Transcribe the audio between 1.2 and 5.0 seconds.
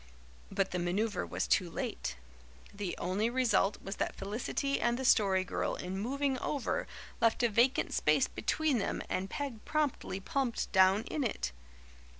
was too late. The only result was that Felicity and